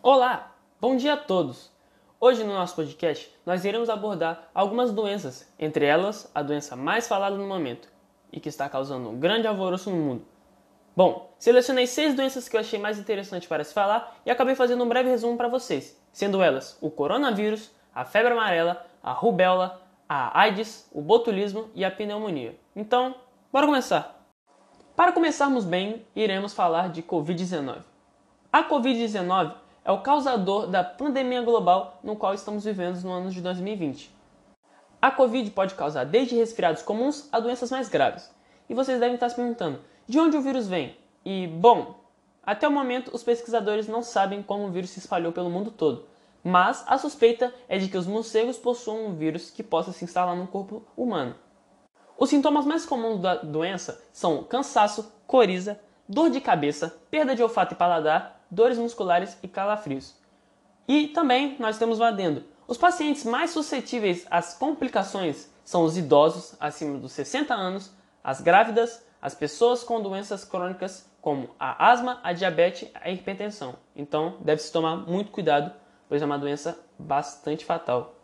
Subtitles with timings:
[0.00, 1.72] Olá, bom dia a todos!
[2.20, 7.36] Hoje no nosso podcast nós iremos abordar algumas doenças, entre elas a doença mais falada
[7.36, 7.88] no momento
[8.32, 10.24] e que está causando um grande alvoroço no mundo.
[10.96, 14.84] Bom, selecionei seis doenças que eu achei mais interessante para se falar e acabei fazendo
[14.84, 20.42] um breve resumo para vocês, sendo elas o coronavírus, a febre amarela, a rubéola, a
[20.42, 22.56] AIDS, o botulismo e a pneumonia.
[22.76, 23.16] Então,
[23.52, 24.24] bora começar!
[24.94, 27.82] Para começarmos bem, iremos falar de Covid-19.
[28.52, 33.40] A Covid-19 é o causador da pandemia global no qual estamos vivendo no ano de
[33.40, 34.14] 2020.
[35.00, 38.30] A Covid pode causar desde resfriados comuns a doenças mais graves.
[38.68, 40.94] E vocês devem estar se perguntando: de onde o vírus vem?
[41.24, 42.04] E, bom,
[42.42, 46.04] até o momento os pesquisadores não sabem como o vírus se espalhou pelo mundo todo,
[46.44, 50.36] mas a suspeita é de que os morcegos possuam um vírus que possa se instalar
[50.36, 51.34] no corpo humano.
[52.18, 57.72] Os sintomas mais comuns da doença são cansaço, coriza, dor de cabeça, perda de olfato
[57.72, 60.16] e paladar, dores musculares e calafrios.
[60.86, 62.44] E também nós temos um adendo.
[62.66, 69.04] Os pacientes mais suscetíveis às complicações são os idosos acima dos 60 anos, as grávidas,
[69.20, 73.74] as pessoas com doenças crônicas como a asma, a diabetes, a hipertensão.
[73.94, 75.72] Então, deve-se tomar muito cuidado,
[76.08, 78.14] pois é uma doença bastante fatal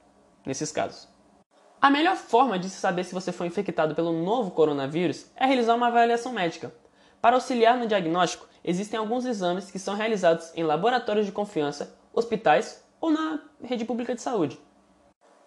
[0.46, 1.08] nesses casos.
[1.80, 5.74] A melhor forma de se saber se você foi infectado pelo novo coronavírus é realizar
[5.74, 6.72] uma avaliação médica.
[7.24, 12.84] Para auxiliar no diagnóstico, existem alguns exames que são realizados em laboratórios de confiança, hospitais
[13.00, 14.60] ou na rede pública de saúde.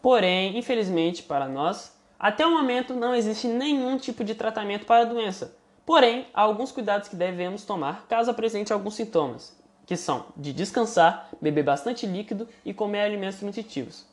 [0.02, 5.06] Porém, infelizmente para nós, até o momento não existe nenhum tipo de tratamento para a
[5.06, 5.56] doença.
[5.86, 11.30] Porém, há alguns cuidados que devemos tomar caso apresente alguns sintomas, que são de descansar,
[11.40, 14.04] beber bastante líquido e comer alimentos nutritivos.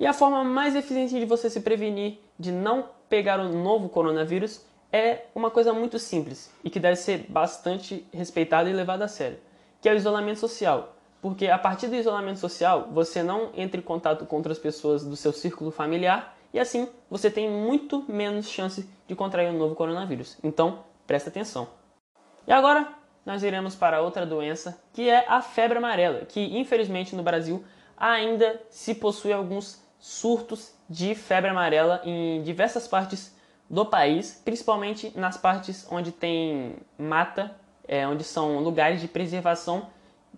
[0.00, 4.62] E a forma mais eficiente de você se prevenir de não pegar o novo coronavírus
[4.94, 9.38] é uma coisa muito simples e que deve ser bastante respeitada e levada a sério,
[9.80, 10.94] que é o isolamento social.
[11.20, 15.16] Porque a partir do isolamento social, você não entra em contato com outras pessoas do
[15.16, 20.38] seu círculo familiar e assim você tem muito menos chance de contrair o novo coronavírus.
[20.44, 21.66] Então, presta atenção.
[22.46, 22.86] E agora
[23.26, 27.64] nós iremos para outra doença, que é a febre amarela, que infelizmente no Brasil
[27.96, 33.33] ainda se possui alguns surtos de febre amarela em diversas partes
[33.68, 37.54] do país, principalmente nas partes onde tem mata,
[37.86, 39.88] é, onde são lugares de preservação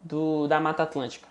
[0.02, 1.28] do, da Mata Atlântica.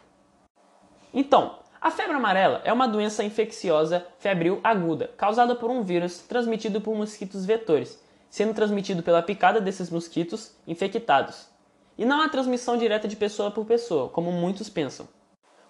[1.14, 6.82] Então, a febre amarela é uma doença infecciosa febril aguda, causada por um vírus transmitido
[6.82, 11.48] por mosquitos vetores, sendo transmitido pela picada desses mosquitos infectados.
[11.98, 15.08] E não há transmissão direta de pessoa por pessoa, como muitos pensam.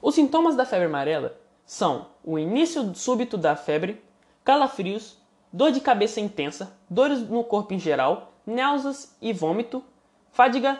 [0.02, 4.02] Os sintomas da febre amarela são o início súbito da febre,
[4.44, 5.18] calafrios,
[5.55, 9.81] dor de cabeça intensa, dores no corpo em geral, náuseas e vômito,
[10.29, 10.77] fadiga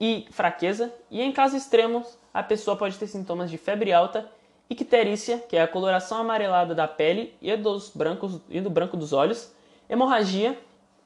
[0.00, 4.26] e fraqueza, e em casos extremos, a pessoa pode ter sintomas de febre alta
[4.70, 9.12] icterícia, que é a coloração amarelada da pele e, dos brancos, e do branco dos
[9.12, 9.52] olhos,
[9.90, 10.58] hemorragia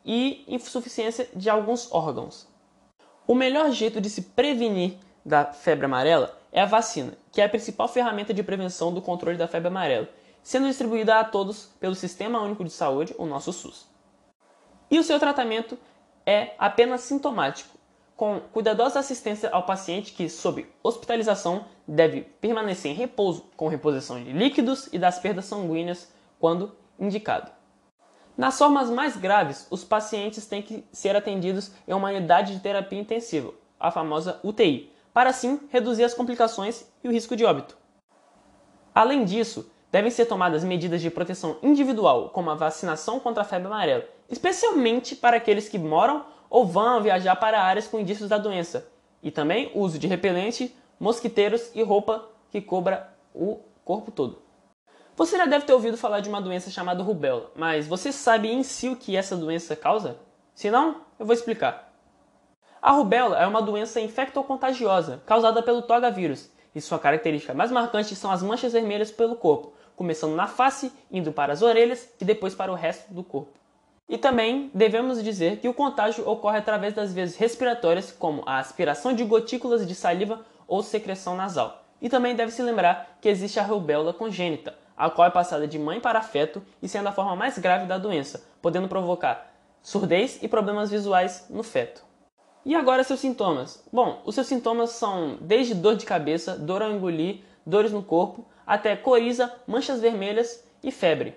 [0.07, 2.47] e insuficiência de alguns órgãos.
[3.27, 7.49] O melhor jeito de se prevenir da febre amarela é a vacina, que é a
[7.49, 10.09] principal ferramenta de prevenção do controle da febre amarela,
[10.43, 13.87] sendo distribuída a todos pelo Sistema Único de Saúde, o nosso SUS.
[14.91, 15.79] E o seu tratamento
[16.25, 17.79] é apenas sintomático,
[18.17, 24.33] com cuidadosa assistência ao paciente que, sob hospitalização, deve permanecer em repouso, com reposição de
[24.33, 27.51] líquidos e das perdas sanguíneas quando indicado.
[28.37, 32.99] Nas formas mais graves, os pacientes têm que ser atendidos em uma unidade de terapia
[32.99, 37.77] intensiva, a famosa UTI, para assim reduzir as complicações e o risco de óbito.
[38.95, 43.67] Além disso, devem ser tomadas medidas de proteção individual, como a vacinação contra a febre
[43.67, 48.89] amarela, especialmente para aqueles que moram ou vão viajar para áreas com indícios da doença.
[49.23, 54.43] E também o uso de repelente, mosquiteiros e roupa que cobra o corpo todo.
[55.17, 58.63] Você já deve ter ouvido falar de uma doença chamada rubéola, mas você sabe em
[58.63, 60.17] si o que essa doença causa?
[60.55, 61.93] Se não, eu vou explicar.
[62.81, 68.15] A rubéola é uma doença infectocontagiosa causada pelo toga vírus, e sua característica mais marcante
[68.15, 72.55] são as manchas vermelhas pelo corpo, começando na face, indo para as orelhas e depois
[72.55, 73.59] para o resto do corpo.
[74.09, 79.13] E também devemos dizer que o contágio ocorre através das vias respiratórias, como a aspiração
[79.13, 81.85] de gotículas de saliva ou secreção nasal.
[82.01, 85.99] E também deve-se lembrar que existe a rubéola congênita, a qual é passada de mãe
[85.99, 89.53] para feto e sendo a forma mais grave da doença, podendo provocar
[89.83, 92.05] surdez e problemas visuais no feto.
[92.65, 93.85] E agora seus sintomas?
[93.93, 98.47] Bom, os seus sintomas são desde dor de cabeça, dor ao engolir, dores no corpo,
[98.67, 101.35] até coriza, manchas vermelhas e febre.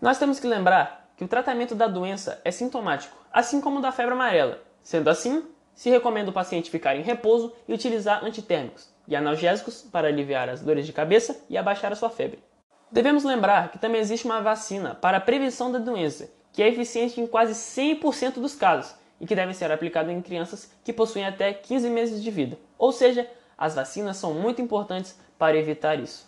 [0.00, 3.92] Nós temos que lembrar que o tratamento da doença é sintomático, assim como o da
[3.92, 4.60] febre amarela.
[4.82, 5.44] Sendo assim,
[5.74, 10.60] se recomenda o paciente ficar em repouso e utilizar antitérmicos e analgésicos para aliviar as
[10.60, 12.42] dores de cabeça e abaixar a sua febre.
[12.90, 17.20] Devemos lembrar que também existe uma vacina para a prevenção da doença, que é eficiente
[17.20, 21.52] em quase 100% dos casos e que deve ser aplicada em crianças que possuem até
[21.52, 22.58] 15 meses de vida.
[22.76, 26.26] Ou seja, as vacinas são muito importantes para evitar isso.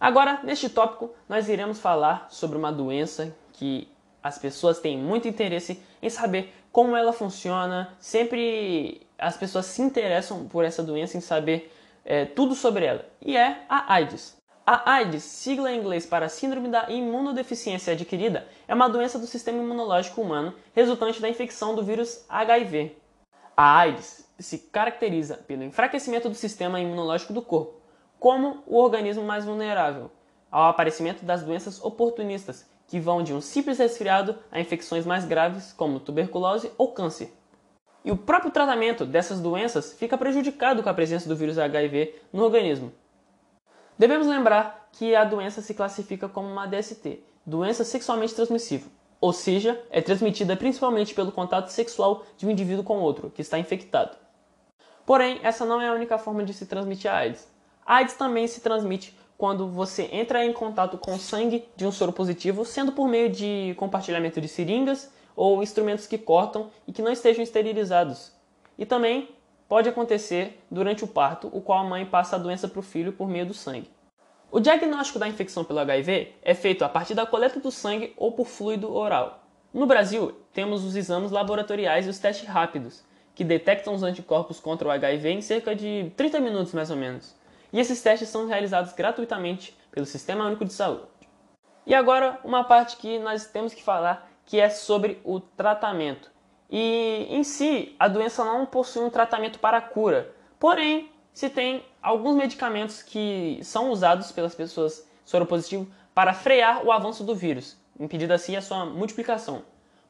[0.00, 3.86] Agora, neste tópico, nós iremos falar sobre uma doença que
[4.22, 7.94] as pessoas têm muito interesse em saber como ela funciona.
[7.98, 11.70] Sempre as pessoas se interessam por essa doença, em saber
[12.04, 13.04] é, tudo sobre ela.
[13.20, 14.40] E é a AIDS.
[14.66, 19.58] A AIDS, sigla em inglês para Síndrome da Imunodeficiência Adquirida, é uma doença do sistema
[19.58, 22.96] imunológico humano resultante da infecção do vírus HIV.
[23.56, 27.80] A AIDS se caracteriza pelo enfraquecimento do sistema imunológico do corpo,
[28.18, 30.10] como o organismo mais vulnerável
[30.50, 35.72] ao aparecimento das doenças oportunistas, que vão de um simples resfriado a infecções mais graves,
[35.72, 37.32] como tuberculose ou câncer.
[38.04, 42.42] E o próprio tratamento dessas doenças fica prejudicado com a presença do vírus HIV no
[42.42, 42.92] organismo.
[43.96, 48.90] Devemos lembrar que a doença se classifica como uma DST, doença sexualmente transmissível,
[49.20, 53.58] ou seja, é transmitida principalmente pelo contato sexual de um indivíduo com outro que está
[53.58, 54.16] infectado.
[55.10, 57.48] Porém, essa não é a única forma de se transmitir a AIDS.
[57.84, 61.90] A AIDS também se transmite quando você entra em contato com o sangue de um
[61.90, 67.02] soro positivo, sendo por meio de compartilhamento de seringas ou instrumentos que cortam e que
[67.02, 68.30] não estejam esterilizados.
[68.78, 69.30] E também
[69.68, 73.12] pode acontecer durante o parto, o qual a mãe passa a doença para o filho
[73.12, 73.90] por meio do sangue.
[74.48, 78.30] O diagnóstico da infecção pelo HIV é feito a partir da coleta do sangue ou
[78.30, 79.42] por fluido oral.
[79.74, 83.02] No Brasil, temos os exames laboratoriais e os testes rápidos,
[83.40, 87.34] que detectam os anticorpos contra o HIV em cerca de 30 minutos mais ou menos
[87.72, 91.06] e esses testes são realizados gratuitamente pelo Sistema Único de Saúde.
[91.86, 96.30] E agora, uma parte que nós temos que falar, que é sobre o tratamento.
[96.68, 102.36] E em si, a doença não possui um tratamento para cura, porém, se tem alguns
[102.36, 108.54] medicamentos que são usados pelas pessoas soropositivas para frear o avanço do vírus, impedindo assim
[108.54, 109.62] a sua multiplicação.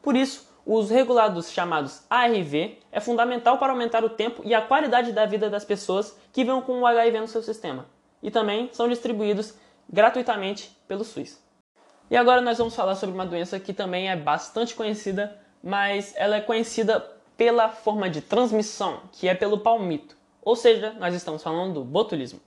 [0.03, 4.55] Por isso, o uso regular dos chamados ARV é fundamental para aumentar o tempo e
[4.55, 7.87] a qualidade da vida das pessoas que vivem com o HIV no seu sistema.
[8.23, 9.53] E também são distribuídos
[9.93, 11.43] gratuitamente pelo SUS.
[12.09, 16.37] E agora nós vamos falar sobre uma doença que também é bastante conhecida, mas ela
[16.37, 17.01] é conhecida
[17.37, 20.17] pela forma de transmissão, que é pelo palmito.
[20.41, 22.39] Ou seja, nós estamos falando do botulismo.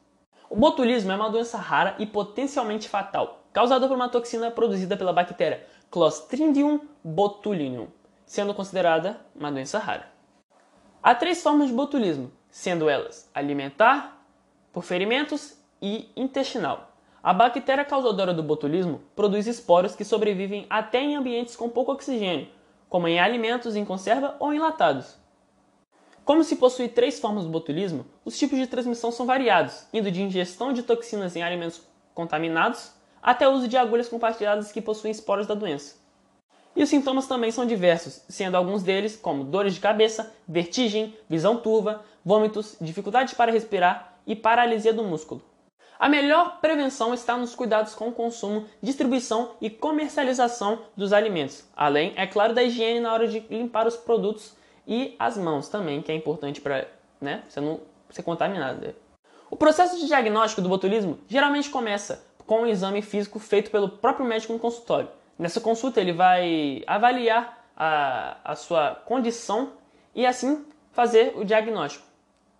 [0.50, 5.12] O botulismo é uma doença rara e potencialmente fatal, causada por uma toxina produzida pela
[5.12, 7.88] bactéria Clostridium botulinum,
[8.34, 10.10] sendo considerada uma doença rara.
[11.04, 14.26] Há três formas de botulismo, sendo elas alimentar,
[14.72, 16.96] por ferimentos e intestinal.
[17.22, 22.48] A bactéria causadora do botulismo produz esporos que sobrevivem até em ambientes com pouco oxigênio,
[22.90, 25.16] como em alimentos em conserva ou enlatados.
[26.26, 30.24] Como se possui três formas de botulismo, os tipos de transmissão são variados, indo de
[30.24, 31.84] ingestão de toxinas em alimentos
[32.16, 36.02] contaminados até o uso de agulhas compartilhadas que possuem esporos da doença.
[36.76, 41.58] E os sintomas também são diversos, sendo alguns deles como dores de cabeça, vertigem, visão
[41.58, 45.42] turva, vômitos, dificuldade para respirar e paralisia do músculo.
[46.00, 52.12] A melhor prevenção está nos cuidados com o consumo, distribuição e comercialização dos alimentos, além,
[52.16, 54.54] é claro, da higiene na hora de limpar os produtos
[54.88, 56.88] e as mãos também, que é importante para
[57.22, 57.80] né, você não
[58.10, 58.94] ser contaminado.
[59.50, 64.26] O processo de diagnóstico do botulismo geralmente começa com um exame físico feito pelo próprio
[64.26, 65.08] médico no consultório.
[65.38, 69.74] Nessa consulta, ele vai avaliar a, a sua condição
[70.14, 72.06] e assim fazer o diagnóstico.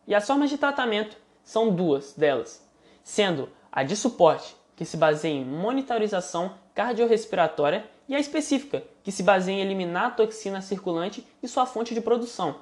[0.08, 2.68] E as formas de tratamento são duas delas,
[3.04, 9.24] sendo a de suporte, que se baseia em monitorização cardiorrespiratória, e a específica, que se
[9.24, 12.58] baseia em eliminar a toxina circulante e sua fonte de produção.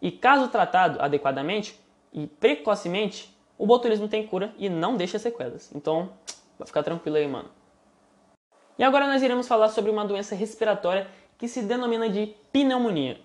[0.00, 1.78] E caso tratado adequadamente
[2.12, 5.70] e precocemente, o botulismo tem cura e não deixa sequelas.
[5.74, 6.10] Então,
[6.58, 7.50] vai ficar tranquilo aí, mano.
[8.78, 13.18] E agora nós iremos falar sobre uma doença respiratória que se denomina de pneumonia.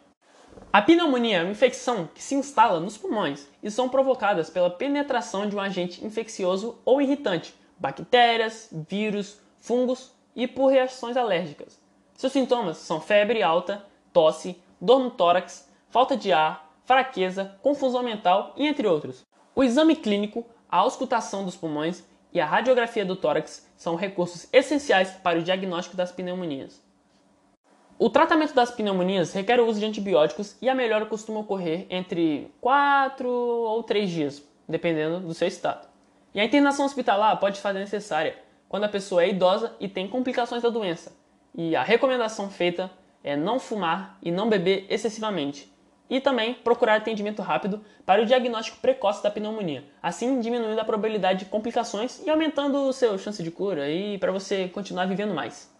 [0.71, 5.47] A pneumonia é uma infecção que se instala nos pulmões e são provocadas pela penetração
[5.47, 11.81] de um agente infeccioso ou irritante, bactérias, vírus, fungos e por reações alérgicas.
[12.15, 18.53] Seus sintomas são febre alta, tosse, dor no tórax, falta de ar, fraqueza, confusão mental
[18.55, 19.25] e entre outros.
[19.53, 22.03] O exame clínico, a auscultação dos pulmões
[22.33, 26.81] e a radiografia do tórax são recursos essenciais para o diagnóstico das pneumonias.
[27.99, 32.51] O tratamento das pneumonias requer o uso de antibióticos e a melhora costuma ocorrer entre
[32.59, 35.87] 4 ou 3 dias, dependendo do seu estado.
[36.33, 38.35] E a internação hospitalar pode ser necessária
[38.67, 41.15] quando a pessoa é idosa e tem complicações da doença.
[41.53, 42.89] E a recomendação feita
[43.23, 45.70] é não fumar e não beber excessivamente.
[46.11, 51.39] E também procurar atendimento rápido para o diagnóstico precoce da pneumonia, assim diminuindo a probabilidade
[51.39, 55.73] de complicações e aumentando o seu chance de cura e para você continuar vivendo mais.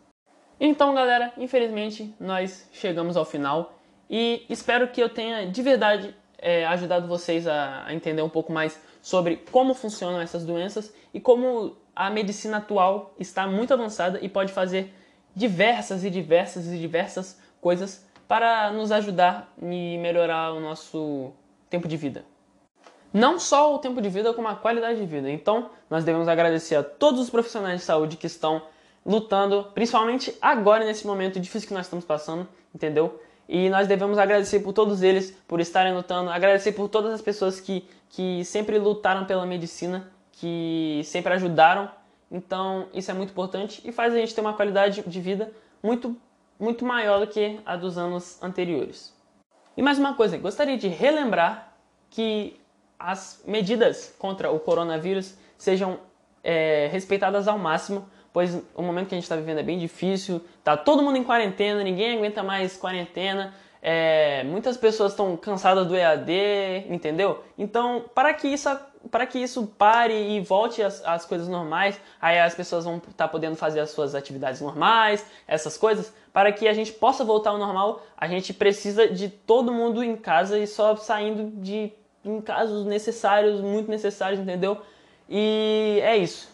[0.58, 3.78] Então, galera, infelizmente nós chegamos ao final
[4.10, 8.54] e espero que eu tenha de verdade é, ajudado vocês a, a entender um pouco
[8.54, 14.30] mais sobre como funcionam essas doenças e como a medicina atual está muito avançada e
[14.30, 14.94] pode fazer
[15.36, 21.34] diversas e diversas e diversas coisas para nos ajudar e melhorar o nosso
[21.70, 22.24] tempo de vida.
[23.12, 25.30] Não só o tempo de vida, como a qualidade de vida.
[25.30, 28.62] Então, nós devemos agradecer a todos os profissionais de saúde que estão
[29.06, 33.22] lutando, principalmente agora nesse momento difícil que nós estamos passando, entendeu?
[33.50, 37.60] E nós devemos agradecer por todos eles, por estarem lutando, agradecer por todas as pessoas
[37.60, 41.92] que, que sempre lutaram pela medicina, que sempre ajudaram.
[42.32, 45.52] Então, isso é muito importante e faz a gente ter uma qualidade de vida
[45.84, 46.16] muito
[46.62, 49.12] muito maior do que a dos anos anteriores.
[49.76, 51.74] E mais uma coisa, gostaria de relembrar
[52.12, 52.62] que
[53.00, 56.00] as medidas contra o coronavírus sejam
[56.44, 60.40] é, respeitadas ao máximo, pois o momento que a gente está vivendo é bem difícil,
[60.64, 65.96] tá todo mundo em quarentena, ninguém aguenta mais quarentena, é, muitas pessoas estão cansadas do
[65.96, 66.32] EAD,
[66.92, 67.44] entendeu?
[67.58, 68.70] Então, para que isso
[69.10, 73.28] para que isso pare e volte às, coisas normais, aí as pessoas vão estar tá
[73.28, 77.58] podendo fazer as suas atividades normais, essas coisas, para que a gente possa voltar ao
[77.58, 81.92] normal, a gente precisa de todo mundo em casa e só saindo de
[82.24, 84.78] em casos necessários, muito necessários, entendeu?
[85.28, 86.50] E é isso.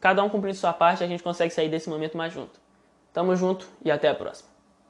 [0.00, 2.60] Cada um cumprindo sua parte, a gente consegue sair desse momento mais junto.
[3.12, 4.55] Tamo junto e até a próxima.